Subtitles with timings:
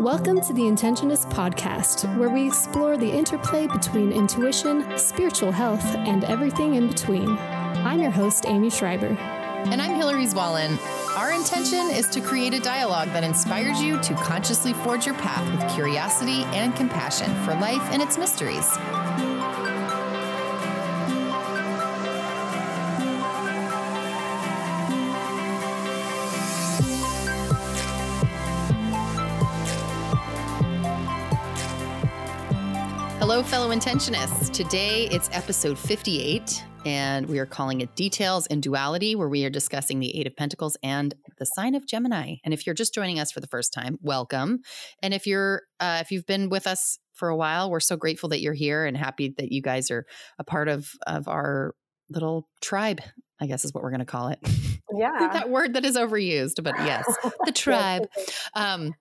[0.00, 6.24] Welcome to the Intentionist Podcast, where we explore the interplay between intuition, spiritual health, and
[6.24, 7.28] everything in between.
[7.28, 9.08] I'm your host, Aimee Schreiber.
[9.08, 10.78] And I'm Hilary Zwallen.
[11.18, 15.46] Our intention is to create a dialogue that inspires you to consciously forge your path
[15.52, 18.70] with curiosity and compassion for life and its mysteries.
[33.40, 34.52] Hello, fellow intentionists.
[34.52, 39.50] Today it's episode 58, and we are calling it Details in Duality, where we are
[39.50, 42.34] discussing the Eight of Pentacles and the sign of Gemini.
[42.44, 44.58] And if you're just joining us for the first time, welcome.
[45.02, 48.28] And if you're uh, if you've been with us for a while, we're so grateful
[48.28, 50.04] that you're here and happy that you guys are
[50.38, 51.74] a part of of our
[52.10, 53.00] little tribe.
[53.40, 54.38] I guess is what we're going to call it.
[54.94, 57.06] Yeah, that word that is overused, but yes,
[57.46, 58.06] the tribe.
[58.52, 58.92] Um,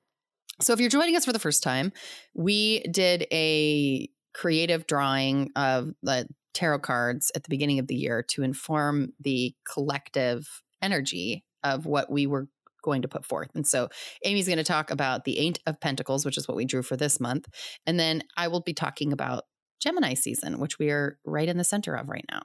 [0.61, 1.91] so if you're joining us for the first time,
[2.33, 8.23] we did a creative drawing of the tarot cards at the beginning of the year
[8.29, 12.47] to inform the collective energy of what we were
[12.83, 13.49] going to put forth.
[13.55, 13.89] And so
[14.25, 16.95] Aimee's going to talk about the Eight of Pentacles, which is what we drew for
[16.95, 17.47] this month.
[17.85, 19.43] And then I will be talking about
[19.81, 22.43] Gemini season, which we are right in the center of right now.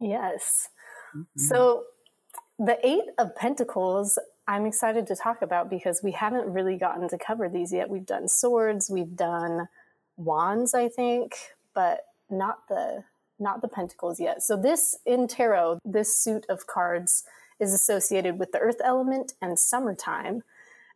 [0.00, 0.68] Yes.
[1.16, 1.22] Mm-hmm.
[1.40, 1.84] So
[2.58, 7.18] the Eight of Pentacles, I'm excited to talk about because we haven't really gotten to
[7.18, 7.88] cover these yet.
[7.88, 9.68] We've done swords, we've done
[10.20, 11.34] wands, I think,
[11.74, 13.04] but not the
[13.40, 14.42] not the pentacles yet.
[14.42, 17.24] So this in tarot, this suit of cards
[17.58, 20.42] is associated with the earth element and summertime,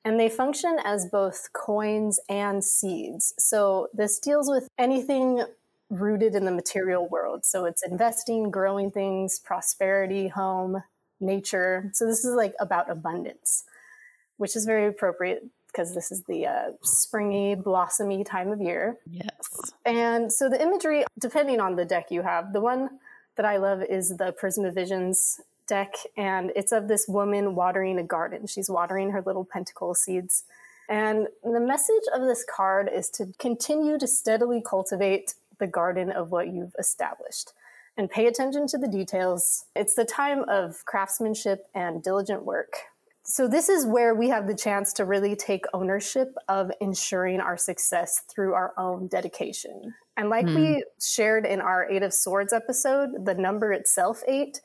[0.04, 3.32] and they function as both coins and seeds.
[3.38, 5.44] So this deals with anything
[5.90, 7.44] rooted in the material world.
[7.44, 10.82] So it's investing, growing things, prosperity, home,
[11.20, 11.90] nature.
[11.94, 13.64] So this is like about abundance,
[14.36, 18.98] which is very appropriate because this is the uh, springy, blossomy time of year.
[19.10, 19.72] Yes.
[19.84, 23.00] And so the imagery, depending on the deck you have, the one
[23.36, 28.04] that I love is the Prisma Visions deck, and it's of this woman watering a
[28.04, 28.46] garden.
[28.46, 30.44] She's watering her little pentacle seeds.
[30.88, 36.30] And the message of this card is to continue to steadily cultivate the garden of
[36.30, 37.52] what you've established
[37.96, 39.64] and pay attention to the details.
[39.74, 42.74] It's the time of craftsmanship and diligent work
[43.26, 47.56] so this is where we have the chance to really take ownership of ensuring our
[47.56, 49.94] success through our own dedication.
[50.18, 50.54] And like mm.
[50.54, 50.80] we hmm.
[51.00, 54.60] shared in our Eight of Swords episode, the number itself, eight,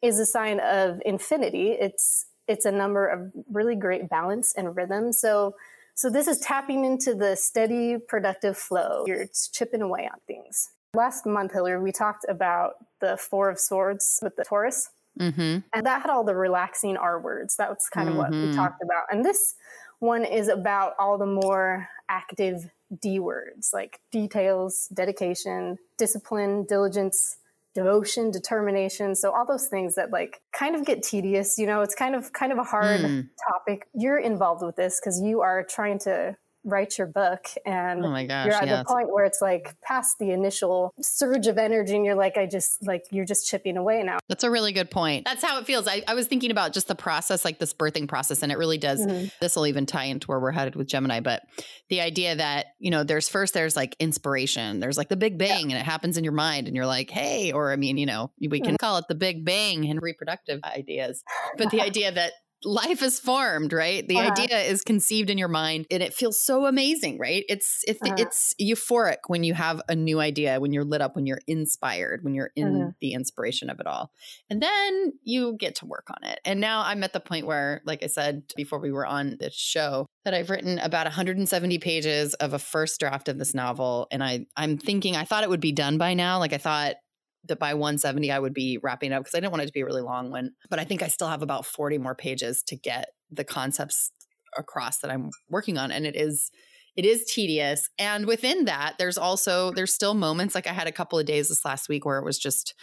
[0.00, 1.72] is a sign of infinity.
[1.72, 5.12] It's it's a number of really great balance and rhythm.
[5.12, 5.54] So
[5.94, 9.04] so this is tapping into the steady, productive flow.
[9.06, 10.70] You're chipping away on things.
[10.94, 14.90] Last month, Hilary, we talked about the Four of Swords with the Taurus.
[15.18, 15.58] Mm-hmm.
[15.72, 17.56] And that had all the relaxing R words.
[17.56, 18.22] That was kind of mm-hmm.
[18.22, 18.56] what we mm-hmm.
[18.56, 19.04] talked about.
[19.10, 19.54] And this
[19.98, 22.70] one is about all the more active
[23.00, 27.36] D words like details, dedication, discipline, diligence,
[27.74, 29.14] devotion, determination.
[29.14, 32.32] So all those things that like kind of get tedious, you know, it's kind of
[32.32, 33.28] kind of a hard mm.
[33.50, 33.86] topic.
[33.94, 36.36] You're involved with this because you are trying to
[36.68, 38.86] write your book and oh my gosh, you're at yes.
[38.86, 42.46] the point where it's like past the initial surge of energy and you're like i
[42.46, 45.66] just like you're just chipping away now that's a really good point that's how it
[45.66, 48.58] feels i, I was thinking about just the process like this birthing process and it
[48.58, 49.28] really does mm-hmm.
[49.40, 51.42] this will even tie into where we're headed with gemini but
[51.88, 55.70] the idea that you know there's first there's like inspiration there's like the big bang
[55.70, 55.76] yeah.
[55.76, 58.30] and it happens in your mind and you're like hey or i mean you know
[58.40, 58.76] we can mm-hmm.
[58.76, 61.22] call it the big bang and reproductive ideas
[61.56, 62.32] but the idea that
[62.64, 64.06] life is formed, right?
[64.06, 64.30] The uh-huh.
[64.32, 67.44] idea is conceived in your mind and it feels so amazing, right?
[67.48, 68.16] It's it, uh-huh.
[68.18, 72.24] it's euphoric when you have a new idea, when you're lit up, when you're inspired,
[72.24, 72.90] when you're in uh-huh.
[73.00, 74.10] the inspiration of it all.
[74.50, 76.40] And then you get to work on it.
[76.44, 79.54] And now I'm at the point where like I said before we were on this
[79.54, 84.22] show that I've written about 170 pages of a first draft of this novel and
[84.22, 86.38] I I'm thinking I thought it would be done by now.
[86.38, 86.96] Like I thought
[87.44, 89.80] that by 170 I would be wrapping up because I didn't want it to be
[89.80, 90.52] a really long one.
[90.70, 94.10] But I think I still have about 40 more pages to get the concepts
[94.56, 95.92] across that I'm working on.
[95.92, 96.50] And it is
[96.96, 97.88] it is tedious.
[97.96, 101.48] And within that, there's also there's still moments like I had a couple of days
[101.48, 102.74] this last week where it was just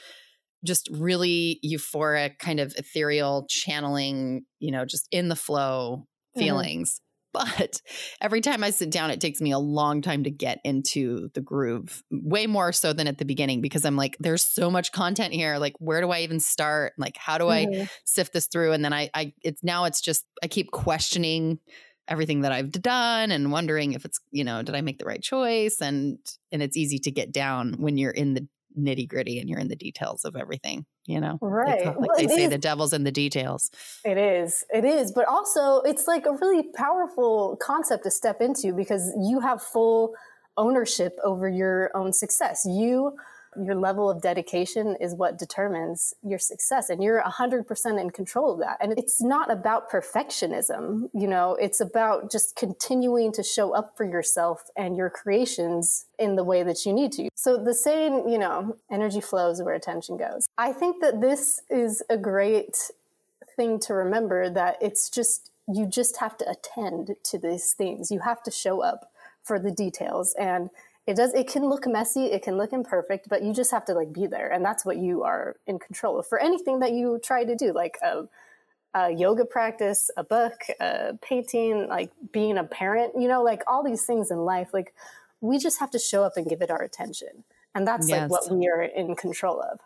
[0.63, 6.39] just really euphoric, kind of ethereal channeling, you know, just in the flow mm-hmm.
[6.39, 7.01] feelings.
[7.35, 7.81] But
[8.21, 11.41] every time I sit down, it takes me a long time to get into the
[11.41, 15.33] groove, way more so than at the beginning, because I'm like, there's so much content
[15.33, 15.57] here.
[15.57, 16.93] Like, where do I even start?
[16.97, 17.83] Like, how do mm-hmm.
[17.83, 18.71] I sift this through?
[18.71, 21.59] And then I, I, it's now it's just, I keep questioning
[22.07, 25.21] everything that I've done and wondering if it's, you know, did I make the right
[25.21, 25.81] choice?
[25.81, 26.19] And,
[26.51, 29.67] and it's easy to get down when you're in the nitty gritty and you're in
[29.67, 31.37] the details of everything, you know?
[31.41, 31.85] Right.
[31.85, 32.49] Like, like they say, is.
[32.49, 33.69] the devil's in the details.
[34.03, 34.63] It is.
[34.73, 35.11] It is.
[35.11, 40.13] But also, it's like a really powerful concept to step into because you have full
[40.57, 42.65] ownership over your own success.
[42.65, 43.13] You
[43.63, 48.59] your level of dedication is what determines your success and you're 100% in control of
[48.59, 48.77] that.
[48.81, 54.03] And it's not about perfectionism you know it's about just continuing to show up for
[54.03, 57.29] yourself and your creations in the way that you need to.
[57.35, 60.47] So the saying you know energy flows where attention goes.
[60.57, 62.91] I think that this is a great
[63.55, 68.11] thing to remember that it's just you just have to attend to these things.
[68.11, 69.11] You have to show up
[69.43, 70.35] for the details.
[70.39, 70.69] And
[71.07, 73.93] it does it can look messy it can look imperfect but you just have to
[73.93, 77.19] like be there and that's what you are in control of for anything that you
[77.23, 78.23] try to do like a,
[78.93, 83.83] a yoga practice a book a painting like being a parent you know like all
[83.83, 84.93] these things in life like
[85.41, 87.43] we just have to show up and give it our attention
[87.75, 88.21] and that's yes.
[88.21, 89.79] like what we are in control of.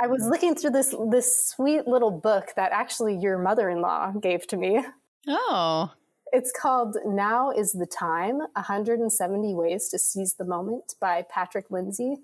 [0.00, 0.30] I was mm-hmm.
[0.30, 4.84] looking through this this sweet little book that actually your mother-in-law gave to me.
[5.26, 5.90] Oh
[6.32, 12.16] it's called Now is the Time 170 Ways to Seize the Moment by Patrick Lindsay.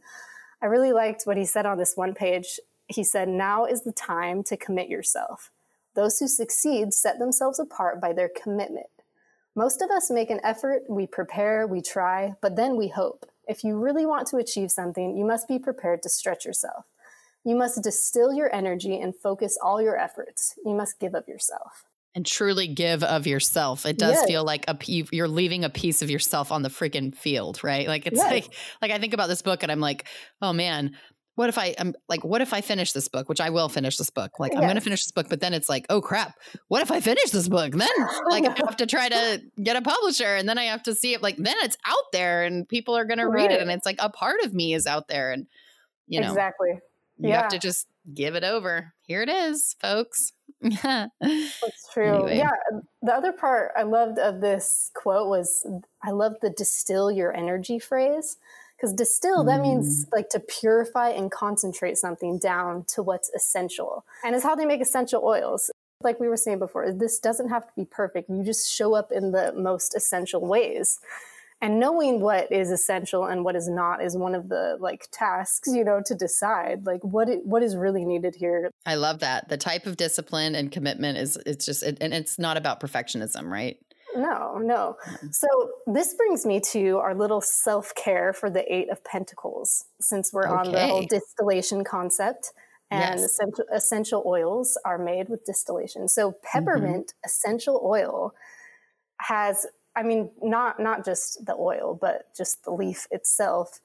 [0.63, 2.59] I really liked what he said on this one page.
[2.87, 5.51] He said, Now is the time to commit yourself.
[5.95, 8.87] Those who succeed set themselves apart by their commitment.
[9.55, 13.27] Most of us make an effort, we prepare, we try, but then we hope.
[13.47, 16.87] If you really want to achieve something, you must be prepared to stretch yourself.
[17.45, 20.55] You must distill your energy and focus all your efforts.
[20.65, 21.85] You must give of yourself
[22.15, 23.87] and truly give of yourself.
[23.87, 24.27] It does yes.
[24.27, 27.87] feel like a you're leaving a piece of yourself on the freaking field, right?
[27.87, 28.31] Like it's yes.
[28.31, 30.07] like like I think about this book and I'm like,
[30.43, 30.97] oh man,
[31.39, 33.97] what if I am like what if I finish this book, which I will finish
[33.97, 34.41] this book.
[34.41, 34.61] Like yes.
[34.61, 36.35] I'm going to finish this book, but then it's like, oh crap,
[36.67, 37.73] what if I finish this book?
[37.73, 37.89] Then
[38.31, 41.15] like I have to try to get a publisher and then I have to see
[41.15, 43.87] it like then it's out there and people are going to read it and it's
[43.87, 45.47] like a part of me is out there and
[46.09, 46.29] you know.
[46.29, 46.71] Exactly.
[47.19, 47.43] You yeah.
[47.43, 48.93] have to just give it over.
[49.03, 50.33] Here it is, folks.
[50.61, 51.09] Yeah.
[51.21, 52.15] That's true.
[52.15, 52.39] Anyway.
[52.39, 52.51] Yeah.
[53.03, 55.67] The other part I loved of this quote was
[56.03, 58.37] I love the distill your energy phrase.
[58.77, 60.09] Because distill, that means mm.
[60.13, 64.05] like to purify and concentrate something down to what's essential.
[64.25, 65.69] And it's how they make essential oils.
[66.01, 68.31] Like we were saying before, this doesn't have to be perfect.
[68.31, 71.01] You just show up in the most essential ways
[71.61, 75.69] and knowing what is essential and what is not is one of the like tasks
[75.73, 79.49] you know to decide like what it, what is really needed here i love that
[79.49, 83.51] the type of discipline and commitment is it's just it, and it's not about perfectionism
[83.51, 83.79] right
[84.17, 84.97] no no
[85.31, 85.47] so
[85.87, 90.69] this brings me to our little self-care for the eight of pentacles since we're okay.
[90.69, 92.53] on the whole distillation concept
[92.91, 93.31] and yes.
[93.31, 96.39] essential, essential oils are made with distillation so mm-hmm.
[96.43, 97.27] peppermint mm-hmm.
[97.27, 98.33] essential oil
[99.21, 99.67] has
[99.99, 103.81] I mean, not not just the oil, but just the leaf itself.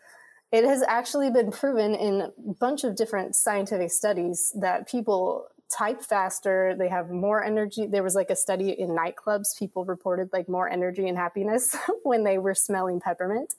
[0.52, 2.30] It has actually been proven in a
[2.60, 7.88] bunch of different scientific studies that people type faster, they have more energy.
[7.88, 12.24] There was like a study in nightclubs, people reported like more energy and happiness when
[12.24, 13.56] they were smelling peppermint.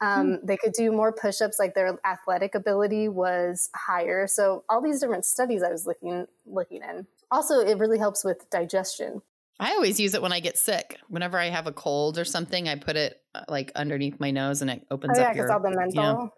[0.00, 0.46] Um, mm.
[0.46, 4.26] They could do more push ups, like their athletic ability was higher.
[4.26, 7.06] So, all these different studies I was looking, looking in.
[7.30, 9.22] Also, it really helps with digestion.
[9.60, 10.98] I always use it when I get sick.
[11.08, 14.62] Whenever I have a cold or something, I put it uh, like underneath my nose
[14.62, 15.52] and it opens oh, yeah, up your.
[15.52, 16.34] all the menthol.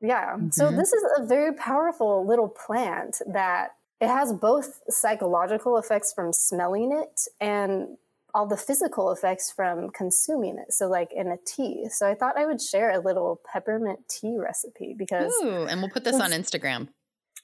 [0.00, 0.34] Yeah.
[0.34, 0.50] Mm-hmm.
[0.50, 3.70] So this is a very powerful little plant that
[4.00, 7.96] it has both psychological effects from smelling it and
[8.34, 10.72] all the physical effects from consuming it.
[10.72, 11.86] So like in a tea.
[11.88, 15.90] So I thought I would share a little peppermint tea recipe because Ooh, and we'll
[15.90, 16.88] put this on Instagram.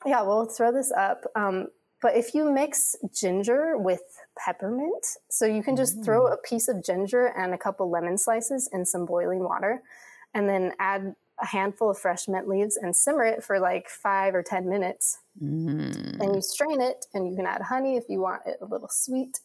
[0.04, 1.24] Yeah, we'll throw this up.
[1.36, 1.68] Um,
[2.00, 4.02] but if you mix ginger with
[4.38, 6.04] peppermint, so you can just mm.
[6.04, 9.82] throw a piece of ginger and a couple lemon slices in some boiling water,
[10.34, 14.34] and then add a handful of fresh mint leaves and simmer it for like five
[14.34, 15.18] or 10 minutes.
[15.42, 16.20] Mm.
[16.20, 18.88] And you strain it, and you can add honey if you want it a little
[18.90, 19.40] sweet.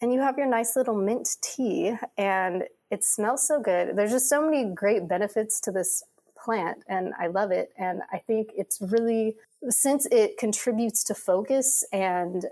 [0.00, 3.96] And you have your nice little mint tea, and it smells so good.
[3.96, 6.02] There's just so many great benefits to this
[6.44, 7.70] plant, and I love it.
[7.78, 9.36] And I think it's really
[9.68, 12.44] since it contributes to focus and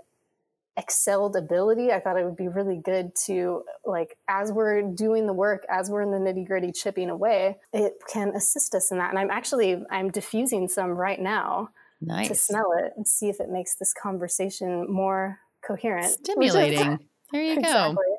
[0.77, 5.33] excelled ability, I thought it would be really good to like as we're doing the
[5.33, 9.09] work, as we're in the nitty gritty chipping away, it can assist us in that.
[9.09, 12.27] And I'm actually I'm diffusing some right now nice.
[12.27, 16.05] to smell it and see if it makes this conversation more coherent.
[16.23, 16.99] Stimulating.
[17.31, 17.95] there you exactly.
[17.95, 18.17] go.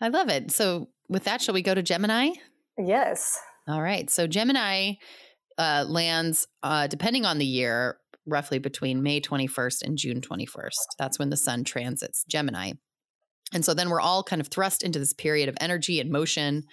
[0.00, 0.50] I love it.
[0.50, 2.30] So with that, shall we go to Gemini?
[2.78, 3.38] Yes.
[3.68, 4.08] All right.
[4.10, 4.94] So Gemini
[5.58, 10.78] uh, lands, uh, depending on the year, roughly between May 21st and June 21st.
[10.98, 12.72] That's when the sun transits Gemini.
[13.52, 16.64] And so then we're all kind of thrust into this period of energy and motion.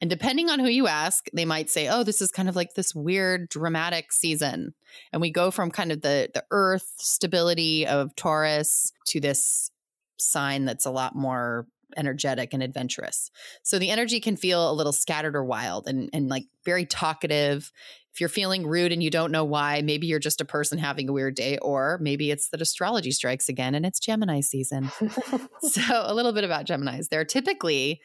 [0.00, 2.74] And depending on who you ask, they might say, "Oh, this is kind of like
[2.74, 4.74] this weird dramatic season."
[5.12, 9.70] And we go from kind of the the earth stability of Taurus to this
[10.18, 11.66] sign that's a lot more
[11.96, 13.30] energetic and adventurous.
[13.62, 17.70] So the energy can feel a little scattered or wild and and like very talkative.
[18.12, 21.08] If you're feeling rude and you don't know why, maybe you're just a person having
[21.08, 24.90] a weird day or maybe it's that astrology strikes again and it's Gemini season.
[25.62, 27.08] so a little bit about Geminis.
[27.08, 28.00] They're typically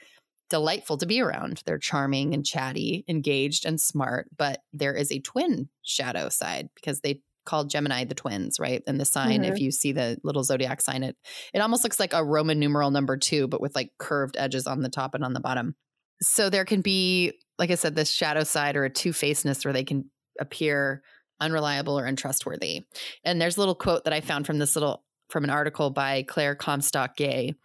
[0.49, 1.63] delightful to be around.
[1.65, 7.01] They're charming and chatty, engaged and smart, but there is a twin shadow side because
[7.01, 8.81] they called Gemini the twins, right?
[8.87, 9.53] And the sign, mm-hmm.
[9.53, 11.15] if you see the little zodiac sign, it
[11.53, 14.81] it almost looks like a Roman numeral number two, but with like curved edges on
[14.81, 15.75] the top and on the bottom.
[16.21, 19.73] So there can be, like I said, this shadow side or a two facedness where
[19.73, 20.09] they can
[20.39, 21.03] appear
[21.39, 22.85] unreliable or untrustworthy.
[23.23, 26.23] And there's a little quote that I found from this little from an article by
[26.23, 27.55] Claire Comstock Gay.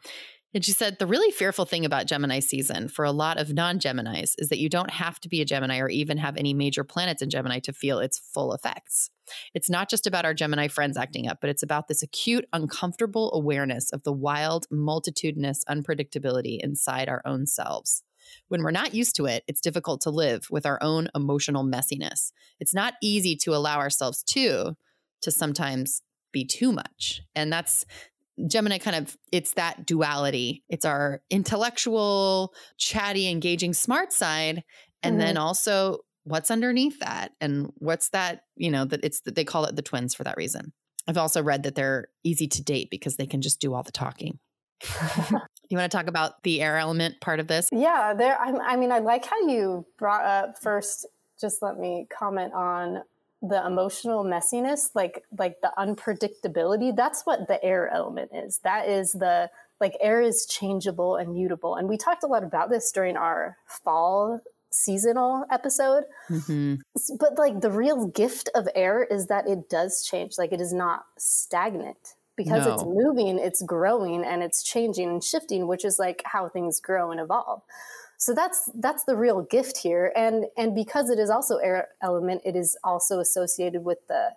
[0.54, 3.78] And she said, the really fearful thing about Gemini season for a lot of non
[3.78, 6.84] Geminis is that you don't have to be a Gemini or even have any major
[6.84, 9.10] planets in Gemini to feel its full effects.
[9.54, 13.30] It's not just about our Gemini friends acting up, but it's about this acute, uncomfortable
[13.34, 18.02] awareness of the wild, multitudinous unpredictability inside our own selves.
[18.48, 22.32] When we're not used to it, it's difficult to live with our own emotional messiness.
[22.58, 24.76] It's not easy to allow ourselves to,
[25.22, 26.02] to sometimes
[26.32, 27.22] be too much.
[27.34, 27.84] And that's
[28.46, 30.62] Gemini kind of it's that duality.
[30.68, 34.62] It's our intellectual, chatty, engaging, smart side,
[35.02, 35.20] and mm-hmm.
[35.20, 39.64] then also what's underneath that and what's that, you know, that it's that they call
[39.64, 40.72] it the twins for that reason.
[41.06, 43.92] I've also read that they're easy to date because they can just do all the
[43.92, 44.38] talking.
[45.70, 47.68] you want to talk about the air element part of this?
[47.72, 51.06] Yeah, there I, I mean I like how you brought up first
[51.40, 53.02] just let me comment on
[53.40, 58.58] the emotional messiness like like the unpredictability that's what the air element is.
[58.64, 61.76] That is the like air is changeable and mutable.
[61.76, 64.40] And we talked a lot about this during our fall
[64.70, 66.04] seasonal episode.
[66.28, 66.74] Mm-hmm.
[67.18, 70.36] but like the real gift of air is that it does change.
[70.36, 72.14] Like it is not stagnant.
[72.36, 72.74] Because no.
[72.74, 77.10] it's moving it's growing and it's changing and shifting which is like how things grow
[77.10, 77.62] and evolve
[78.18, 80.12] so that's that's the real gift here.
[80.14, 84.30] And and because it is also air element it is also associated with the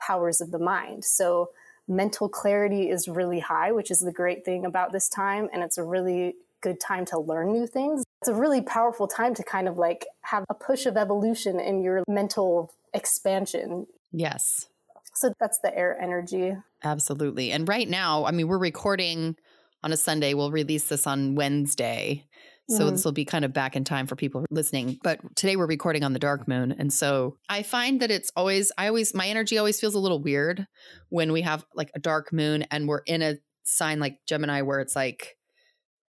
[0.00, 1.04] powers of the mind.
[1.04, 1.50] So
[1.86, 5.48] mental clarity is really high which is the great thing about this time.
[5.52, 8.02] And it's a really good time to learn new things.
[8.20, 11.80] It's a really powerful time to kind of like have a push of evolution in
[11.80, 13.86] your mental expansion.
[14.10, 14.66] Yes.
[15.14, 16.56] So that's the air energy.
[16.82, 17.52] Absolutely.
[17.52, 19.36] And right now i mean we're recording
[19.84, 20.34] on a sunday.
[20.34, 22.24] We'll release this on wednesday
[22.68, 22.90] so mm-hmm.
[22.90, 24.98] this will be kind of back in time for people listening.
[25.02, 26.74] But today we're recording on the dark moon.
[26.78, 30.22] And so I find that it's always, I always, my energy always feels a little
[30.22, 30.66] weird
[31.08, 34.80] when we have like a dark moon and we're in a sign like Gemini where
[34.80, 35.36] it's like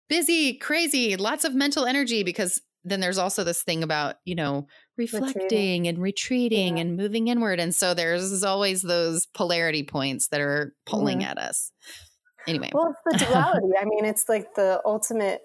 [0.09, 4.67] busy, crazy, lots of mental energy because then there's also this thing about, you know,
[4.97, 5.87] reflecting retreating.
[5.87, 6.81] and retreating yeah.
[6.81, 7.61] and moving inward.
[7.61, 11.29] And so there's always those polarity points that are pulling mm-hmm.
[11.29, 11.71] at us.
[12.47, 12.71] Anyway.
[12.73, 13.73] Well, it's the duality.
[13.79, 15.41] I mean, it's like the ultimate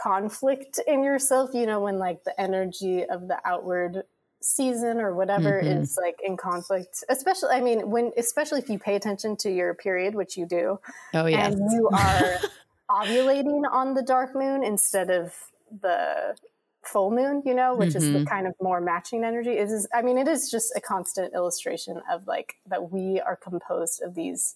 [0.00, 4.04] conflict in yourself, you know, when like the energy of the outward
[4.40, 5.82] season or whatever mm-hmm.
[5.82, 9.74] is like in conflict especially i mean when especially if you pay attention to your
[9.74, 10.78] period which you do
[11.14, 12.38] oh yeah and you are
[12.90, 15.34] ovulating on the dark moon instead of
[15.82, 16.36] the
[16.84, 17.98] full moon you know which mm-hmm.
[17.98, 18.28] is the mm-hmm.
[18.28, 22.00] kind of more matching energy it is i mean it is just a constant illustration
[22.08, 24.54] of like that we are composed of these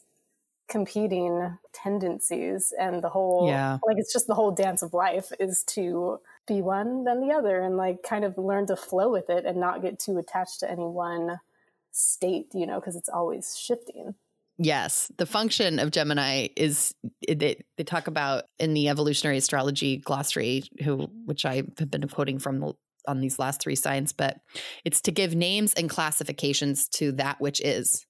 [0.72, 3.78] competing tendencies and the whole yeah.
[3.86, 7.60] like it's just the whole dance of life is to be one then the other
[7.60, 10.70] and like kind of learn to flow with it and not get too attached to
[10.70, 11.38] any one
[11.90, 14.14] state you know because it's always shifting
[14.58, 16.94] Yes, the function of Gemini is
[17.26, 22.38] they, they talk about in the evolutionary astrology glossary, who which I have been quoting
[22.38, 22.74] from
[23.08, 24.36] on these last three signs, but
[24.84, 28.06] it's to give names and classifications to that which is.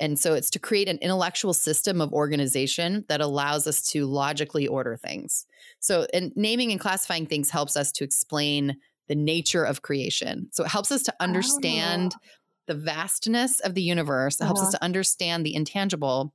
[0.00, 4.66] And so it's to create an intellectual system of organization that allows us to logically
[4.66, 5.46] order things.
[5.78, 8.76] So, and naming and classifying things helps us to explain
[9.08, 10.48] the nature of creation.
[10.52, 12.20] So it helps us to understand oh.
[12.66, 14.36] the vastness of the universe.
[14.36, 14.48] It uh-huh.
[14.48, 14.78] helps us uh-huh.
[14.78, 16.34] to understand the intangible.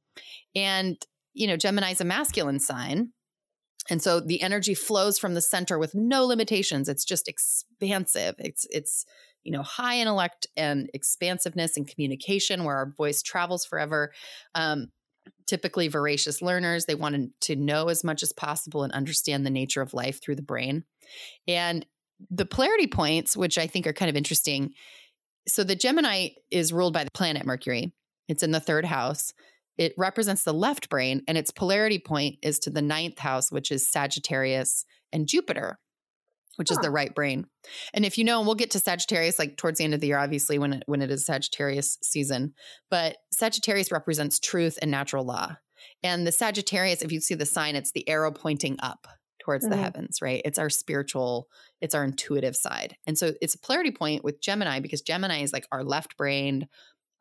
[0.56, 0.96] And,
[1.34, 3.12] you know, Gemini is a masculine sign.
[3.90, 6.88] And so the energy flows from the center with no limitations.
[6.88, 8.36] It's just expansive.
[8.38, 9.06] It's it's
[9.44, 14.12] you know high intellect and expansiveness and communication where our voice travels forever.
[14.56, 14.88] Um,
[15.46, 19.82] typically voracious learners they want to know as much as possible and understand the nature
[19.82, 20.84] of life through the brain.
[21.48, 21.86] And
[22.30, 24.74] the polarity points which i think are kind of interesting
[25.48, 27.94] so the gemini is ruled by the planet mercury.
[28.28, 29.34] It's in the third house.
[29.78, 33.72] It represents the left brain and its polarity point is to the ninth house which
[33.72, 35.80] is sagittarius and jupiter
[36.60, 36.74] which huh.
[36.74, 37.46] is the right brain.
[37.94, 40.08] And if you know, and we'll get to Sagittarius like towards the end of the
[40.08, 42.54] year, obviously when it, when it is Sagittarius season.
[42.92, 45.56] But Sagittarius represents truth and natural law.
[46.04, 49.08] And the Sagittarius, if you see the sign, it's the arrow pointing up
[49.40, 49.72] towards mm-hmm.
[49.72, 50.42] the heavens, right?
[50.44, 51.48] It's our spiritual,
[51.80, 52.98] it's our intuitive side.
[53.08, 56.68] And so it's a polarity point with Gemini because Gemini is like our left brained,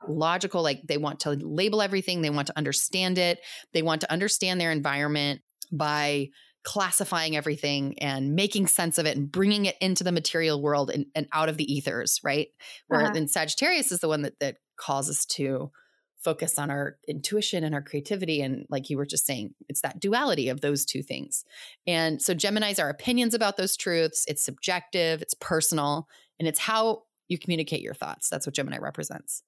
[0.09, 3.39] logical, like they want to label everything, they want to understand it,
[3.73, 5.43] they want to understand their environment
[5.73, 6.29] by
[6.69, 11.07] classifying everything and making sense of it and bringing it into the material world and,
[11.15, 12.49] and out of the ethers, right?
[12.89, 13.15] Where uh-huh.
[13.15, 15.71] then Sagittarius is the one that that calls us to
[16.19, 18.43] focus on our intuition and our creativity.
[18.43, 21.43] And like you were just saying it's that duality of those two things.
[21.87, 24.27] And so gemini's our opinions about those truths.
[24.29, 25.23] It's subjective.
[25.23, 26.07] It's personal.
[26.39, 28.29] And it's how you communicate your thoughts.
[28.29, 29.43] That's what gemini represents.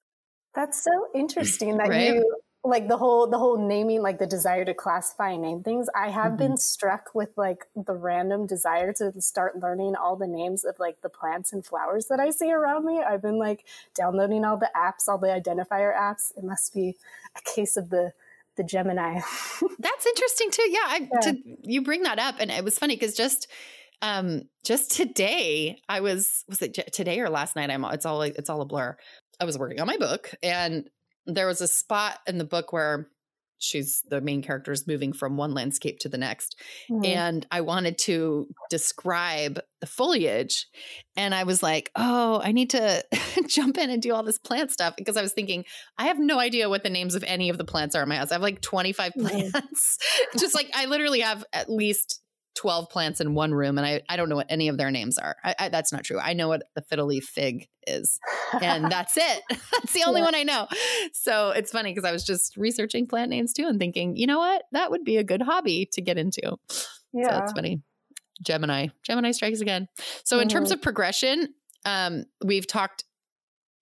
[0.54, 2.14] That's so interesting that right?
[2.14, 5.88] you like the whole the whole naming like the desire to classify and name things
[5.94, 6.48] i have mm-hmm.
[6.48, 11.00] been struck with like the random desire to start learning all the names of like
[11.00, 13.00] the plants and flowers that i see around me.
[13.02, 13.64] I've been like
[13.94, 16.32] downloading all the apps all the identifier apps.
[16.36, 16.96] It must be
[17.36, 18.12] a case of the
[18.56, 19.20] the gemini.
[19.78, 20.70] That's interesting too.
[20.70, 21.20] Yeah, I, yeah.
[21.20, 23.48] To, you bring that up and it was funny because just
[24.02, 27.70] um just today i was was it today or last night?
[27.70, 28.96] I'm it's all it's all a blur.
[29.40, 30.88] I was working on my book and
[31.26, 33.08] there was a spot in the book where
[33.60, 36.56] she's the main character is moving from one landscape to the next
[36.90, 37.04] mm-hmm.
[37.04, 40.66] and i wanted to describe the foliage
[41.16, 43.04] and i was like oh i need to
[43.46, 45.64] jump in and do all this plant stuff because i was thinking
[45.98, 48.16] i have no idea what the names of any of the plants are in my
[48.16, 50.38] house i have like 25 plants mm-hmm.
[50.38, 52.20] just like i literally have at least
[52.60, 55.16] 12 plants in one room and I, I don't know what any of their names
[55.16, 55.34] are.
[55.42, 56.18] I, I, that's not true.
[56.18, 58.20] I know what the fiddle leaf fig is,
[58.60, 59.42] and that's it.
[59.48, 60.26] that's the only yeah.
[60.26, 60.68] one I know.
[61.14, 64.38] So it's funny because I was just researching plant names too and thinking, you know
[64.38, 64.64] what?
[64.72, 66.58] That would be a good hobby to get into.
[67.14, 67.24] Yeah.
[67.24, 67.80] So that's funny.
[68.42, 68.88] Gemini.
[69.04, 69.88] Gemini strikes again.
[70.24, 70.42] So mm-hmm.
[70.42, 70.74] in terms mm-hmm.
[70.74, 71.54] of progression,
[71.86, 73.04] um, we've talked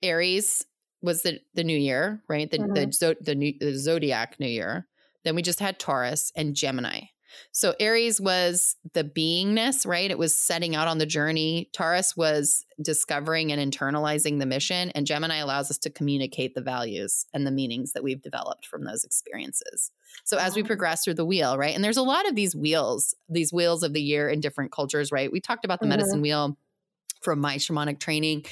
[0.05, 0.65] Aries
[1.03, 2.49] was the the new year, right?
[2.49, 2.75] The mm-hmm.
[2.75, 4.87] the, the, new, the zodiac new year.
[5.25, 7.07] Then we just had Taurus and Gemini.
[7.53, 10.11] So Aries was the beingness, right?
[10.11, 11.71] It was setting out on the journey.
[11.73, 14.91] Taurus was discovering and internalizing the mission.
[14.91, 18.85] And Gemini allows us to communicate the values and the meanings that we've developed from
[18.85, 19.91] those experiences.
[20.25, 21.75] So as we progress through the wheel, right?
[21.75, 25.13] And there's a lot of these wheels, these wheels of the year in different cultures,
[25.13, 25.31] right?
[25.31, 25.91] We talked about the mm-hmm.
[25.91, 26.57] medicine wheel
[27.23, 28.45] from my shamanic training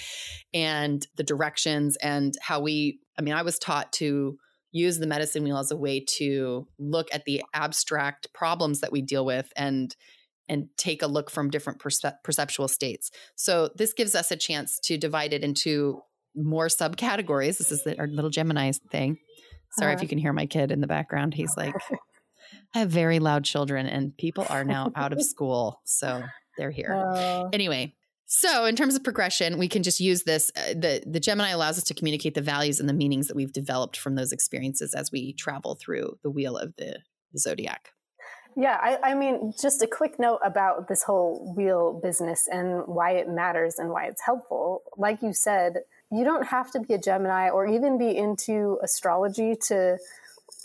[0.52, 4.38] and the directions and how we, I mean, I was taught to
[4.76, 9.02] use the medicine wheel as a way to look at the abstract problems that we
[9.02, 9.96] deal with and
[10.48, 13.10] and take a look from different perce- perceptual states.
[13.34, 16.02] So this gives us a chance to divide it into
[16.36, 17.58] more subcategories.
[17.58, 19.18] This is the, our little Gemini thing.
[19.76, 19.96] Sorry uh-huh.
[19.96, 21.34] if you can hear my kid in the background.
[21.34, 21.74] He's like,
[22.74, 26.22] I have very loud children, and people are now out of school, so
[26.56, 26.94] they're here.
[26.94, 27.95] Uh, anyway,
[28.26, 30.50] so, in terms of progression, we can just use this.
[30.56, 33.52] Uh, the the Gemini allows us to communicate the values and the meanings that we've
[33.52, 36.98] developed from those experiences as we travel through the wheel of the,
[37.32, 37.90] the zodiac.
[38.56, 43.12] Yeah, I, I, mean, just a quick note about this whole wheel business and why
[43.12, 44.82] it matters and why it's helpful.
[44.96, 49.56] Like you said, you don't have to be a Gemini or even be into astrology
[49.66, 49.98] to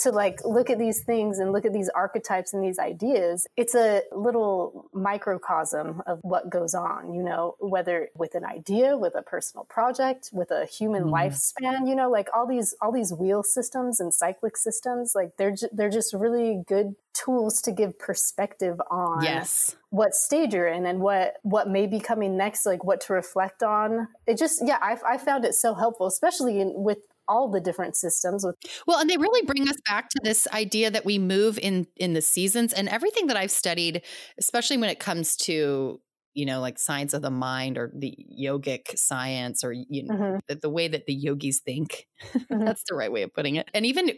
[0.01, 3.75] to like look at these things and look at these archetypes and these ideas, it's
[3.75, 9.21] a little microcosm of what goes on, you know, whether with an idea, with a
[9.21, 11.11] personal project, with a human mm.
[11.11, 15.51] lifespan, you know, like all these all these wheel systems and cyclic systems, like they're
[15.51, 20.85] ju- they're just really good tools to give perspective on yes what stage you're in
[20.85, 24.77] and what what may be coming next like what to reflect on it just yeah
[24.81, 26.99] i, I found it so helpful especially in, with
[27.31, 28.45] all the different systems
[28.85, 32.13] well and they really bring us back to this idea that we move in in
[32.13, 34.01] the seasons and everything that i've studied
[34.37, 35.99] especially when it comes to
[36.33, 40.37] you know like science of the mind or the yogic science or you know mm-hmm.
[40.47, 42.65] the, the, way that the yogis think mm-hmm.
[42.65, 44.11] that's the right way of putting it and even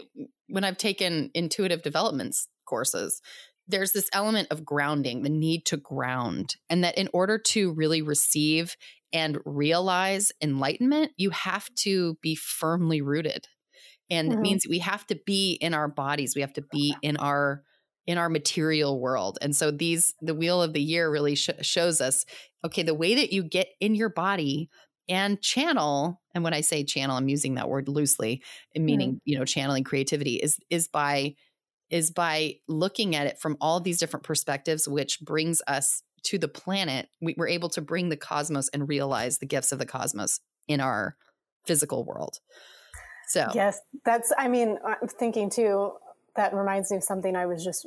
[0.48, 3.22] when i've taken intuitive developments courses
[3.68, 8.02] there's this element of grounding the need to ground and that in order to really
[8.02, 8.76] receive
[9.14, 13.48] and realize enlightenment, you have to be firmly rooted.
[14.10, 14.40] And mm-hmm.
[14.40, 16.34] it means we have to be in our bodies.
[16.36, 17.64] We have to be in our
[18.06, 19.38] in our material world.
[19.42, 22.26] And so these the wheel of the year really sh- shows us
[22.66, 24.70] okay, the way that you get in your body
[25.10, 28.42] and channel and when I say channel I'm using that word loosely,
[28.76, 29.18] meaning, mm-hmm.
[29.26, 31.36] you know, channeling creativity is is by
[31.90, 36.48] is by looking at it from all these different perspectives which brings us to the
[36.48, 40.40] planet, we were able to bring the cosmos and realize the gifts of the cosmos
[40.68, 41.16] in our
[41.66, 42.40] physical world.
[43.28, 45.94] So, yes, that's, I mean, I'm thinking too,
[46.36, 47.86] that reminds me of something I was just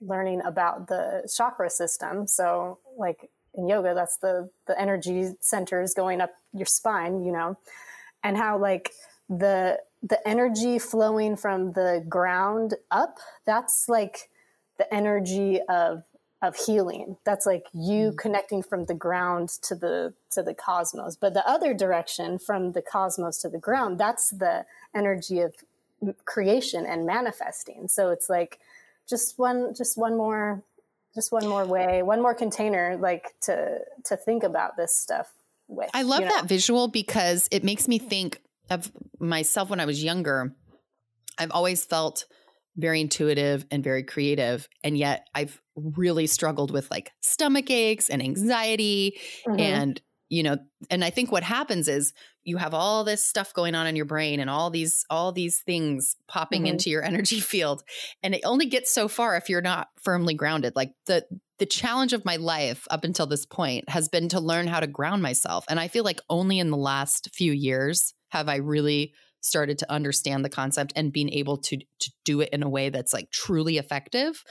[0.00, 2.26] learning about the chakra system.
[2.26, 7.56] So, like, in yoga that's the the energy centers going up your spine you know
[8.22, 8.90] and how like
[9.28, 14.28] the the energy flowing from the ground up that's like
[14.78, 16.02] the energy of
[16.44, 18.18] of healing that's like you mm.
[18.18, 22.82] connecting from the ground to the to the cosmos but the other direction from the
[22.82, 25.54] cosmos to the ground that's the energy of
[26.24, 28.58] creation and manifesting so it's like
[29.08, 30.62] just one just one more
[31.14, 35.32] just one more way one more container like to to think about this stuff
[35.68, 36.34] with i love you know?
[36.34, 40.54] that visual because it makes me think of myself when i was younger
[41.38, 42.26] i've always felt
[42.76, 44.68] very intuitive and very creative.
[44.82, 49.18] And yet I've really struggled with like stomach aches and anxiety.
[49.46, 49.60] Mm-hmm.
[49.60, 50.58] And, you know,
[50.90, 54.04] and I think what happens is you have all this stuff going on in your
[54.04, 56.72] brain and all these, all these things popping mm-hmm.
[56.72, 57.82] into your energy field.
[58.22, 60.74] And it only gets so far if you're not firmly grounded.
[60.74, 61.24] Like the,
[61.58, 64.88] the challenge of my life up until this point has been to learn how to
[64.88, 65.64] ground myself.
[65.68, 69.92] And I feel like only in the last few years have I really started to
[69.92, 73.30] understand the concept and being able to to do it in a way that's like
[73.30, 74.42] truly effective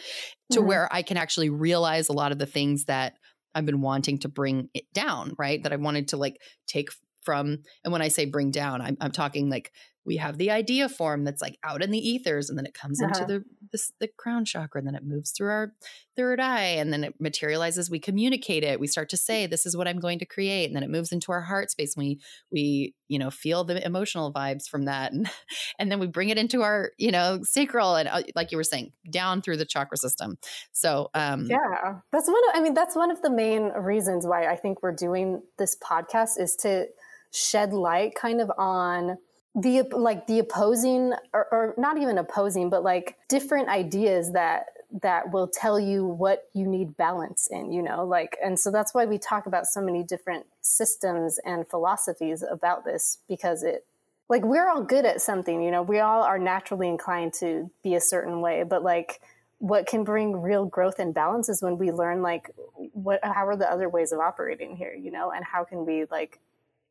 [0.52, 0.68] to mm-hmm.
[0.68, 3.14] where I can actually realize a lot of the things that
[3.56, 5.62] I've been wanting to bring it down, right?
[5.64, 6.90] That I wanted to like take
[7.24, 9.72] from and when I say bring down, I'm, I'm talking like
[10.06, 13.02] we have the idea form that's like out in the ethers and then it comes
[13.02, 13.10] uh-huh.
[13.10, 15.74] into the, the, the crown chakra and then it moves through our
[16.16, 19.76] third eye and then it materializes we communicate it we start to say this is
[19.76, 22.20] what i'm going to create and then it moves into our heart space and we
[22.52, 25.30] we you know feel the emotional vibes from that and
[25.80, 28.64] and then we bring it into our you know sacral and uh, like you were
[28.64, 30.38] saying down through the chakra system
[30.72, 34.46] so um yeah that's one of, i mean that's one of the main reasons why
[34.46, 36.86] i think we're doing this podcast is to
[37.32, 39.18] shed light kind of on
[39.56, 44.66] the like the opposing or, or, not even opposing but like different ideas that
[45.02, 48.04] that will tell you what you need balance in you know?
[48.04, 52.84] Like and so that's why we talk about so many different systems and philosophies about
[52.84, 53.86] this because it
[54.30, 55.84] like we're all good at something you know?
[55.84, 59.22] We all are naturally inclined to be a certain way but like
[59.60, 62.50] what can bring real growth and balance is when we learn like
[62.94, 65.32] what how are the other ways of operating here you know?
[65.32, 66.40] And how can we like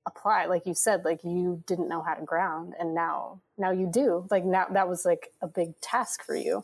[0.06, 3.88] apply like you said like you didn't know how to ground and now now you
[3.92, 6.62] do like now that was like a big task for you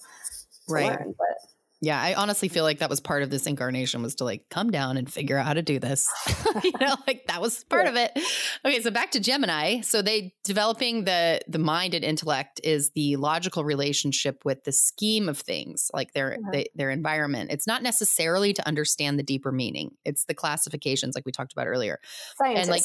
[0.68, 1.36] right learn, but
[1.80, 4.72] yeah, I honestly feel like that was part of this incarnation was to like come
[4.72, 6.08] down and figure out how to do this.
[6.64, 7.90] you know, like that was part yeah.
[7.90, 8.18] of it.
[8.64, 9.80] Okay, so back to Gemini.
[9.82, 15.28] So they developing the the mind and intellect is the logical relationship with the scheme
[15.28, 16.50] of things, like their mm-hmm.
[16.50, 17.52] they, their environment.
[17.52, 19.92] It's not necessarily to understand the deeper meaning.
[20.04, 22.00] It's the classifications like we talked about earlier.
[22.38, 22.62] Scientists.
[22.62, 22.82] And like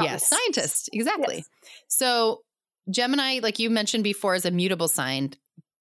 [0.00, 0.90] Yes, scientist.
[0.92, 1.36] Exactly.
[1.36, 1.48] Yes.
[1.88, 2.40] So
[2.90, 5.32] Gemini, like you mentioned before, is a mutable sign,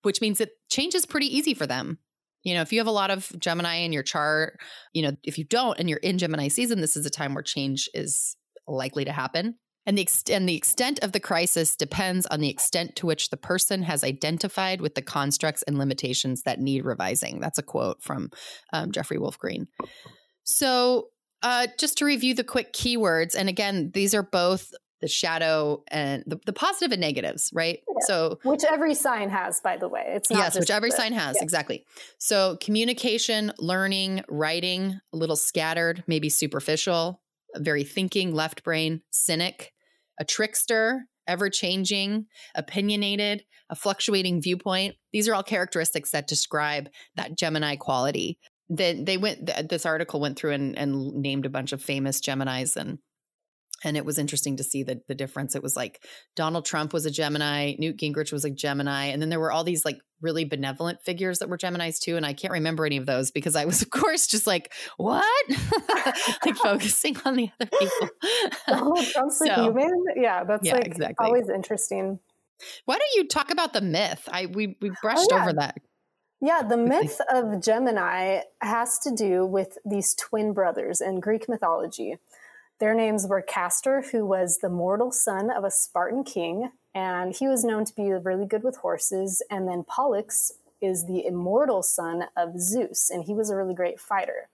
[0.02, 2.00] which means that change is pretty easy for them.
[2.44, 4.60] You know, if you have a lot of Gemini in your chart,
[4.94, 7.44] you know, if you don't and you're in Gemini season, this is a time where
[7.44, 8.36] change is
[8.68, 9.56] likely to happen.
[9.86, 13.30] And the, ex- and the extent of the crisis depends on the extent to which
[13.30, 17.40] the person has identified with the constructs and limitations that need revising.
[17.40, 18.30] That's a quote from
[18.74, 19.68] um, Jeffrey Wolf Green.
[20.44, 21.08] So,
[21.44, 26.24] uh, just to review the quick keywords, and again, these are both the shadow and
[26.28, 27.80] the, the positive and negatives, right?
[27.88, 28.06] Yeah.
[28.06, 30.04] So, which every sign has, by the way.
[30.08, 31.44] It's yes, which every the, sign has yeah.
[31.44, 31.86] exactly.
[32.20, 37.22] So, communication, learning, writing, a little scattered, maybe superficial,
[37.58, 39.74] very thinking, left brain, cynic,
[40.20, 44.96] a trickster, ever changing, opinionated, a fluctuating viewpoint.
[45.14, 48.38] These are all characteristics that describe that Gemini quality
[48.72, 52.76] that they went this article went through and, and named a bunch of famous Geminis
[52.76, 53.00] and
[53.84, 55.56] and it was interesting to see the the difference.
[55.56, 56.04] It was like
[56.36, 59.64] Donald Trump was a Gemini, Newt Gingrich was a Gemini, and then there were all
[59.64, 62.16] these like really benevolent figures that were Geminis too.
[62.16, 65.26] And I can't remember any of those because I was, of course, just like what,
[66.46, 68.10] like focusing on the other people.
[68.68, 71.26] Oh, Donald Trump's so, a human, yeah, that's yeah, like exactly.
[71.26, 72.20] always interesting.
[72.86, 74.30] Why don't you talk about the myth?
[74.32, 75.42] I we we oh, brushed oh, yeah.
[75.42, 75.78] over that.
[76.44, 82.18] Yeah, the myth of Gemini has to do with these twin brothers in Greek mythology.
[82.80, 87.48] Their names were Castor, who was the mortal son of a Spartan king, and he
[87.48, 89.44] was known to be really good with horses.
[89.52, 94.00] And then Pollux is the immortal son of Zeus, and he was a really great
[94.00, 94.50] fighter.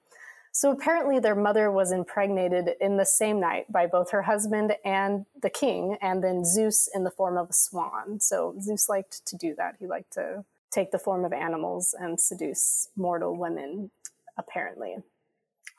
[0.52, 5.26] So apparently, their mother was impregnated in the same night by both her husband and
[5.42, 8.20] the king, and then Zeus in the form of a swan.
[8.20, 9.76] So Zeus liked to do that.
[9.80, 13.92] He liked to take the form of animals and seduce mortal women,
[14.38, 14.98] apparently.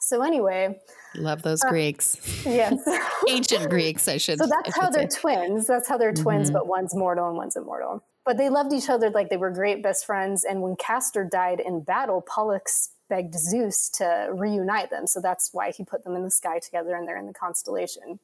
[0.01, 0.79] So anyway,
[1.17, 2.17] love those uh, Greeks.
[2.47, 2.79] Yes,
[3.29, 4.39] ancient Greeks, I should.
[4.39, 5.21] So that's should how they're say.
[5.21, 5.67] twins.
[5.67, 6.55] That's how they're twins, mm-hmm.
[6.55, 8.05] but one's mortal and one's immortal.
[8.25, 10.45] But they loved each other like they were great best friends.
[10.45, 15.07] And when Castor died in battle, Pollux begged Zeus to reunite them.
[15.07, 18.21] So that's why he put them in the sky together and they're in the constellation.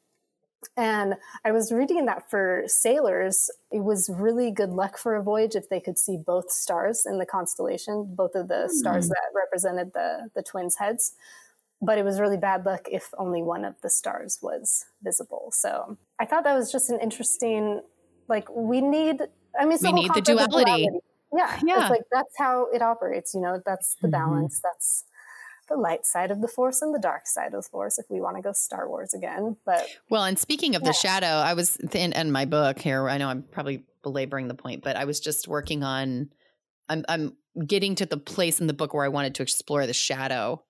[0.76, 5.54] And I was reading that for sailors, it was really good luck for a voyage
[5.54, 8.76] if they could see both stars in the constellation, both of the mm-hmm.
[8.76, 11.12] stars that represented the, the twins' heads.
[11.82, 15.50] But it was really bad luck if only one of the stars was visible.
[15.52, 17.82] So I thought that was just an interesting,
[18.28, 19.20] like, we need,
[19.58, 20.64] I mean, we need the duality.
[20.64, 20.88] duality.
[21.36, 21.60] Yeah.
[21.64, 21.80] Yeah.
[21.80, 24.12] It's like that's how it operates, you know, that's the mm-hmm.
[24.12, 24.60] balance.
[24.62, 25.04] That's
[25.68, 28.20] the light side of the force and the dark side of the force if we
[28.20, 29.56] want to go Star Wars again.
[29.64, 30.88] But well, and speaking of yeah.
[30.88, 33.08] the shadow, I was in, in my book here.
[33.08, 36.30] I know I'm probably belaboring the point, but I was just working on.
[36.88, 39.94] I'm I'm getting to the place in the book where I wanted to explore the
[39.94, 40.62] shadow,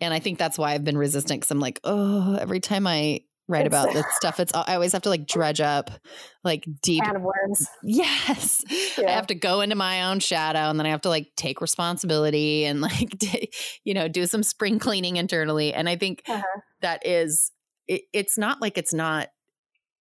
[0.00, 3.20] and I think that's why I've been resistant because I'm like, oh, every time I
[3.48, 4.40] write about this stuff.
[4.40, 5.90] It's I always have to like dredge up
[6.44, 7.66] like deep can of worms.
[7.82, 8.64] Yes,
[8.98, 9.08] yeah.
[9.08, 11.60] I have to go into my own shadow, and then I have to like take
[11.60, 13.24] responsibility and like
[13.84, 15.72] you know do some spring cleaning internally.
[15.72, 16.42] And I think uh-huh.
[16.80, 17.52] that is
[17.86, 19.28] it, it's not like it's not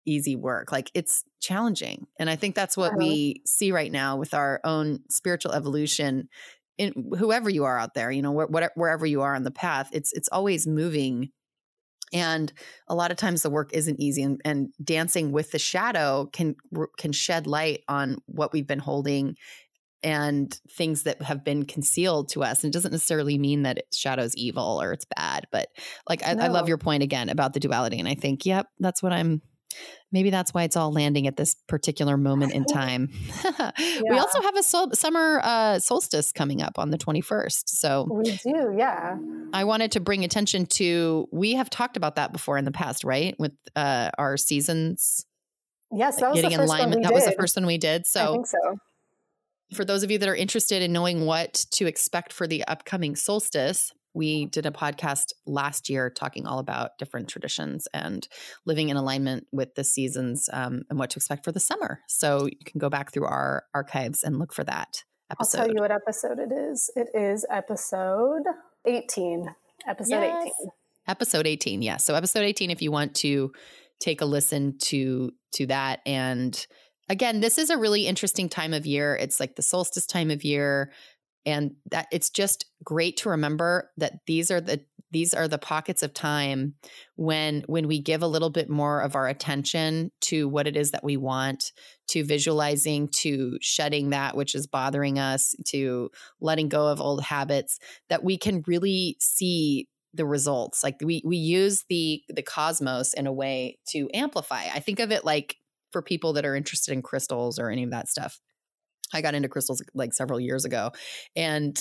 [0.06, 2.98] easy work like it's challenging and i think that's what uh-huh.
[2.98, 6.26] we see right now with our own spiritual evolution
[6.78, 9.90] in whoever you are out there you know wh- wherever you are on the path
[9.92, 11.28] it's it's always moving
[12.12, 12.52] and
[12.88, 16.56] a lot of times the work isn't easy and, and dancing with the shadow can
[16.98, 19.36] can shed light on what we've been holding
[20.02, 22.64] and things that have been concealed to us.
[22.64, 25.68] And it doesn't necessarily mean that shadow's evil or it's bad, but
[26.08, 26.44] like I, no.
[26.44, 27.98] I, love your point again about the duality.
[27.98, 29.42] And I think, yep, that's what I'm
[30.12, 33.10] maybe that's why it's all landing at this particular moment in time.
[33.58, 33.70] yeah.
[34.08, 37.62] We also have a sol- summer uh, solstice coming up on the 21st.
[37.66, 39.16] So we do, yeah.
[39.52, 43.04] I wanted to bring attention to, we have talked about that before in the past,
[43.04, 43.34] right?
[43.38, 45.26] With uh, our seasons.
[45.92, 47.02] Yes, that was getting in alignment.
[47.02, 47.14] that did.
[47.14, 48.06] was the first one we did.
[48.06, 48.76] So, I think so.
[49.74, 53.14] For those of you that are interested in knowing what to expect for the upcoming
[53.14, 58.26] solstice, we did a podcast last year talking all about different traditions and
[58.66, 62.00] living in alignment with the seasons um, and what to expect for the summer.
[62.08, 65.58] So you can go back through our archives and look for that episode.
[65.58, 66.90] I'll tell you what episode it is.
[66.96, 68.44] It is episode
[68.86, 69.54] 18.
[69.86, 70.42] Episode yes.
[70.42, 70.52] 18.
[71.08, 72.04] Episode 18, yes.
[72.04, 73.52] So episode 18 if you want to
[74.00, 76.66] take a listen to to that and
[77.10, 79.16] again, this is a really interesting time of year.
[79.16, 80.92] It's like the solstice time of year
[81.46, 84.80] and that it's just great to remember that these are the
[85.12, 86.74] these are the pockets of time
[87.16, 90.92] when when we give a little bit more of our attention to what it is
[90.92, 91.72] that we want
[92.08, 97.78] to visualizing to shedding that which is bothering us to letting go of old habits
[98.08, 100.82] that we can really see the results.
[100.82, 104.64] Like we we use the the cosmos in a way to amplify.
[104.74, 105.56] I think of it like
[105.92, 108.40] for people that are interested in crystals or any of that stuff
[109.12, 110.92] I got into crystals like several years ago,
[111.36, 111.78] and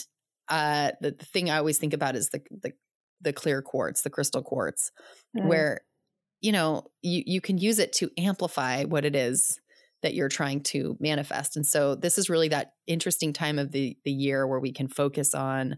[0.50, 2.72] uh, the, the, thing I always think about is the the,
[3.22, 4.92] the clear quartz, the crystal quartz,
[5.38, 5.46] mm.
[5.46, 5.82] where
[6.42, 9.60] you know you you can use it to amplify what it is
[10.02, 11.56] that you're trying to manifest.
[11.58, 14.88] And so this is really that interesting time of the the year where we can
[14.88, 15.78] focus on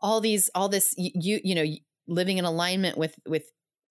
[0.00, 1.64] all these all this you you know
[2.08, 3.44] living in alignment with with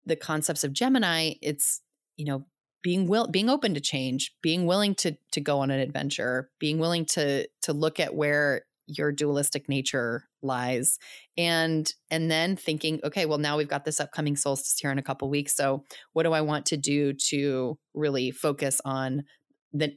[0.05, 1.34] the concepts of Gemini.
[1.41, 1.81] It's
[2.17, 2.45] you know
[2.82, 6.80] being will being open to change being willing to to go on an adventure being
[6.80, 10.98] willing to to look at where your dualistic nature lies
[11.38, 15.04] and and then thinking okay well now we've got this upcoming solstice here in a
[15.04, 19.24] couple weeks so what do i want to do to really focus on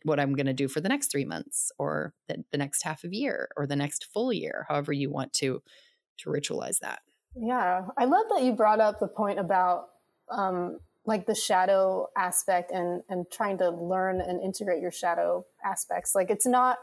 [0.04, 3.04] what i'm going to do for the next three months or the, the next half
[3.04, 5.62] of year or the next full year however you want to
[6.16, 7.00] to ritualize that.
[7.34, 9.86] Yeah i love that you brought up the point about
[10.30, 16.14] um, like the shadow aspect and and trying to learn and integrate your shadow aspects.
[16.14, 16.78] Like it's not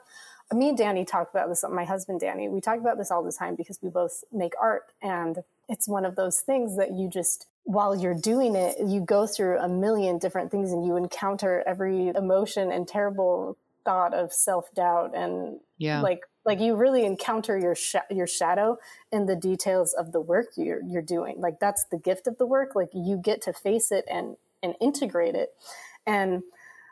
[0.53, 3.31] me and danny talk about this my husband danny we talk about this all the
[3.31, 4.91] time because we both make art.
[5.01, 9.25] And it's one of those things that you just while you're doing it you go
[9.25, 15.15] through a million different things and you encounter every emotion and terrible thought of self-doubt
[15.15, 16.01] and yeah.
[16.01, 18.77] like like you really encounter your sh- your shadow
[19.11, 21.39] in the details of the work you're you're doing.
[21.39, 22.75] Like that's the gift of the work.
[22.75, 25.49] Like you get to face it and and integrate it.
[26.05, 26.43] And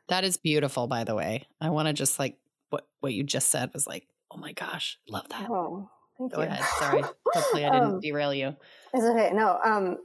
[0.08, 1.48] that is beautiful by the way.
[1.60, 2.38] I want to just like
[2.70, 5.50] what what you just said was like oh my gosh love that.
[5.50, 6.48] Oh thank go you.
[6.48, 6.64] ahead.
[6.80, 7.04] Sorry.
[7.34, 8.56] Hopefully i didn't um, derail you.
[8.94, 9.32] it's okay.
[9.34, 9.98] No um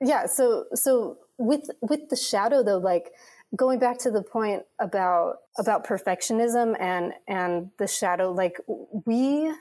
[0.00, 3.10] yeah so so with with the shadow though like
[3.54, 8.58] going back to the point about about perfectionism and and the shadow like
[9.04, 9.52] we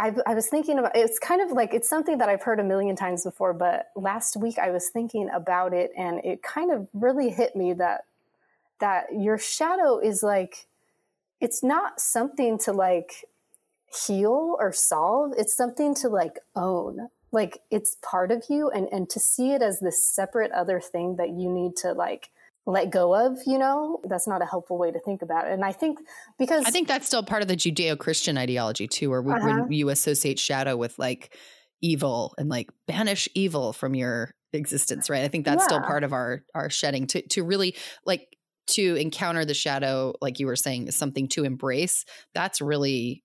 [0.00, 2.64] I, I, was thinking about it's kind of like it's something that I've heard a
[2.64, 6.88] million times before, but last week I was thinking about it and it kind of
[6.92, 8.04] really hit me that
[8.78, 10.68] that your shadow is like
[11.40, 13.24] it's not something to like
[14.06, 15.32] heal or solve.
[15.36, 17.08] It's something to like own.
[17.32, 21.16] Like it's part of you and and to see it as this separate other thing
[21.16, 22.30] that you need to like
[22.68, 25.54] let go of, you know, that's not a helpful way to think about it.
[25.54, 26.00] And I think
[26.38, 29.62] because I think that's still part of the Judeo Christian ideology too, where uh-huh.
[29.62, 31.34] when you associate shadow with like
[31.80, 35.24] evil and like banish evil from your existence, right?
[35.24, 35.66] I think that's yeah.
[35.66, 38.26] still part of our our shedding to to really like
[38.72, 42.04] to encounter the shadow, like you were saying, is something to embrace.
[42.34, 43.24] That's really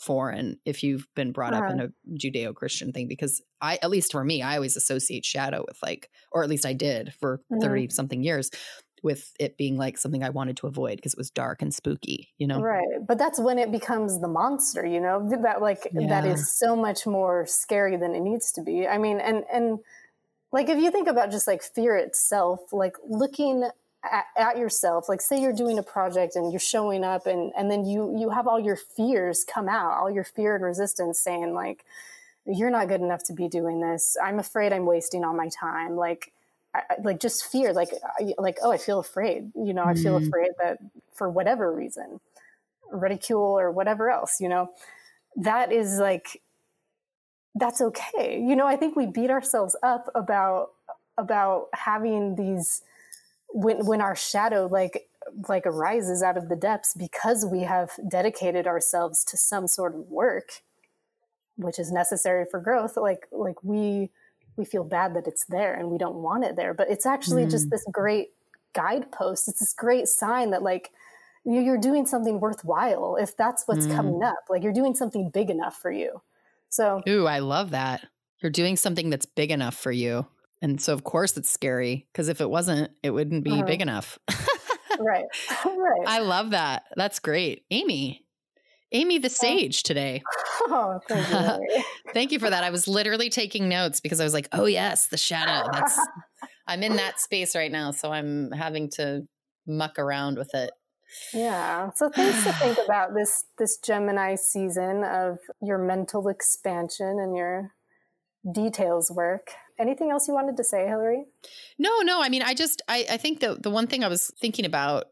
[0.00, 1.64] foreign if you've been brought uh-huh.
[1.64, 1.88] up in uh-huh.
[1.88, 5.78] a Judeo Christian thing because I at least for me I always associate shadow with
[5.82, 7.90] like or at least I did for 30 mm-hmm.
[7.90, 8.50] something years
[9.02, 12.28] with it being like something I wanted to avoid because it was dark and spooky,
[12.38, 12.60] you know.
[12.60, 12.84] Right.
[13.06, 15.28] But that's when it becomes the monster, you know.
[15.42, 16.08] That like yeah.
[16.08, 18.86] that is so much more scary than it needs to be.
[18.86, 19.78] I mean, and and
[20.52, 23.68] like if you think about just like fear itself, like looking
[24.04, 25.08] at, at, yourself.
[25.08, 28.30] Like say you're doing a project and you're showing up and and then you you
[28.30, 31.84] have all your fears come out all your fear and resistance saying like
[32.46, 34.16] you're not good enough to be doing this.
[34.22, 35.96] I'm afraid i'm wasting all my time.
[35.96, 36.32] Like
[36.74, 37.90] I, like just fear like
[38.38, 39.52] like oh i feel afraid.
[39.54, 40.28] You know i feel mm-hmm.
[40.28, 40.78] afraid that
[41.12, 42.20] for whatever reason
[42.92, 44.70] ridicule or whatever else you know?
[45.36, 46.40] That is like
[47.54, 48.40] that's okay.
[48.40, 50.70] You know i think we beat ourselves up about
[51.18, 52.82] about having these
[53.52, 55.08] when when our shadow like
[55.48, 60.08] like arises out of the depths because we have dedicated ourselves to some sort of
[60.08, 60.62] work
[61.56, 64.10] which is necessary for growth like like we
[64.60, 66.74] we feel bad that it's there and we don't want it there.
[66.74, 67.50] But it's actually mm.
[67.50, 68.28] just this great
[68.74, 69.48] guidepost.
[69.48, 70.90] It's this great sign that like
[71.44, 73.96] you're doing something worthwhile if that's what's mm.
[73.96, 74.44] coming up.
[74.48, 76.20] Like you're doing something big enough for you.
[76.68, 78.06] So ooh i love that.
[78.40, 80.26] You're doing something that's big enough for you
[80.62, 83.64] and so, of course, it's scary because if it wasn't, it wouldn't be uh-huh.
[83.64, 84.18] big enough.
[84.98, 85.24] right.
[85.64, 86.06] Right.
[86.06, 86.84] I love that.
[86.94, 87.64] That's great.
[87.70, 88.24] Aimee,
[88.92, 90.22] Aimee the Sage today.
[90.72, 91.82] Oh, thank you.
[92.12, 92.62] thank you for that.
[92.62, 95.68] I was literally taking notes because I was like, oh, yes, the shadow.
[95.72, 95.98] That's,
[96.66, 97.92] I'm in that space right now.
[97.92, 99.26] So I'm having to
[99.66, 100.70] muck around with it.
[101.32, 101.90] Yeah.
[101.96, 107.72] So things to think about this this Gemini season of your mental expansion and your
[108.52, 109.48] details work.
[109.80, 111.24] Anything else you wanted to say, Hilary?
[111.78, 112.22] No, no.
[112.22, 115.06] I mean, I just I, I think the the one thing I was thinking about,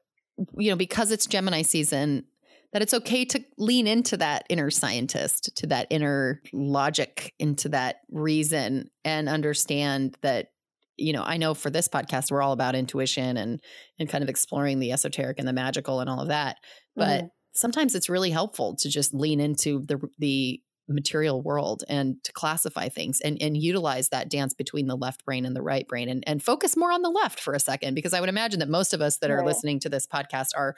[0.57, 2.25] you know, because it's Gemini season,
[2.73, 8.01] that it's okay to lean into that inner scientist, to that inner logic, into that
[8.11, 10.49] reason, and understand that
[10.99, 13.61] you know, I know for this podcast we're all about intuition and
[13.99, 16.57] and kind of exploring the esoteric and the magical and all of that.
[16.95, 17.31] But mm.
[17.55, 22.89] sometimes it's really helpful to just lean into the the material world and to classify
[22.89, 26.25] things and, and utilize that dance between the left brain and the right brain and,
[26.27, 28.95] and focus more on the left for a second because i would imagine that most
[28.95, 29.47] of us that are right.
[29.47, 30.75] listening to this podcast are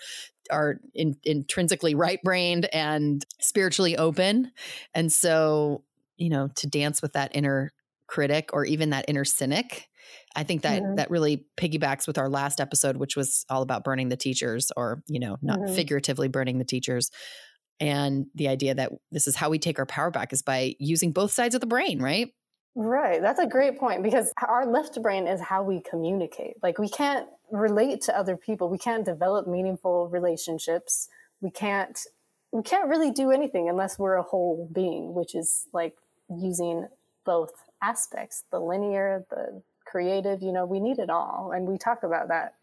[0.51, 4.51] are in, intrinsically right brained and spiritually open
[4.95, 5.83] and so
[6.17, 7.73] you know to dance with that inner
[8.07, 9.89] critic or even that inner cynic
[10.37, 10.95] I think that mm-hmm.
[10.97, 15.03] that really piggybacks with our last episode, which was all about burning the teachers, or
[15.07, 15.75] you know, not mm-hmm.
[15.75, 17.11] figuratively burning the teachers
[17.81, 21.13] and the idea that this is how we take our power back is by using
[21.13, 22.33] both sides of the brain, right?
[22.77, 23.21] Right.
[23.21, 26.55] That's a great point because our left brain is how we communicate.
[26.63, 28.69] Like we can't relate to other people.
[28.69, 31.09] We can't develop meaningful relationships.
[31.41, 31.99] We can't
[32.53, 35.97] we can't really do anything unless we're a whole being, which is like
[36.29, 36.89] using
[37.25, 41.53] both aspects, the linear, the creative, you know, we need it all.
[41.55, 42.55] And we talk about that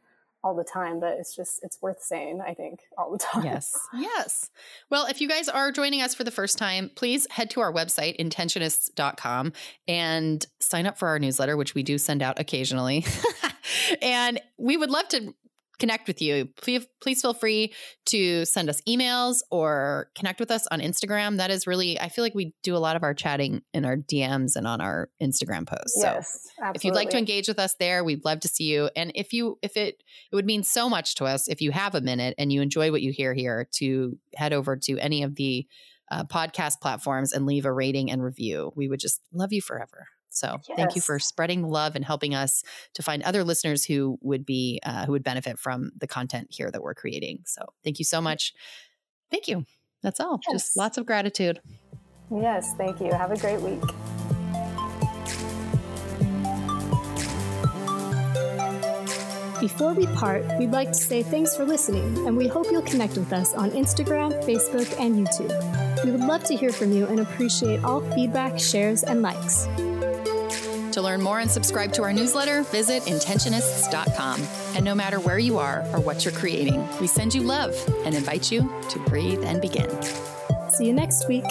[0.43, 3.43] all the time, but it's just, it's worth saying, I think, all the time.
[3.43, 3.73] Yes.
[3.93, 4.49] Yes.
[4.89, 7.73] Well, if you guys are joining us for the first time, please head to our
[7.73, 9.53] website, intentionists.com,
[9.87, 13.05] and sign up for our newsletter, which we do send out occasionally.
[14.01, 15.33] and we would love to
[15.79, 17.73] connect with you, please, please feel free
[18.07, 21.37] to send us emails or connect with us on Instagram.
[21.37, 23.97] That is really, I feel like we do a lot of our chatting in our
[23.97, 25.99] DMs and on our Instagram posts.
[26.01, 26.71] Yes, so absolutely.
[26.75, 28.89] if you'd like to engage with us there, we'd love to see you.
[28.95, 31.95] And if you, if it, it would mean so much to us if you have
[31.95, 35.35] a minute and you enjoy what you hear here to head over to any of
[35.35, 35.67] the
[36.09, 38.71] uh, podcast platforms and leave a rating and review.
[38.75, 40.07] We would just love you forever.
[40.37, 40.77] So yes.
[40.77, 44.79] thank you for spreading love and helping us to find other listeners who would be
[44.83, 47.39] uh, who would benefit from the content here that we're creating.
[47.45, 48.53] So thank you so much.
[49.31, 49.65] Thank you.
[50.03, 50.39] That's all.
[50.47, 50.53] Yes.
[50.53, 51.59] Just lots of gratitude.
[52.31, 53.11] Yes, thank you.
[53.11, 53.81] Have a great week.
[59.59, 63.17] Before we part, we'd like to say thanks for listening, and we hope you'll connect
[63.17, 66.03] with us on Instagram, Facebook, and YouTube.
[66.05, 69.67] We would love to hear from you and appreciate all feedback, shares, and likes.
[70.97, 74.41] To learn more and subscribe to our newsletter, visit intentionists.com.
[74.75, 78.15] And no matter where you are or what you're creating, we send you love and
[78.15, 79.91] invite you to breathe and begin.
[80.71, 81.45] See you next week.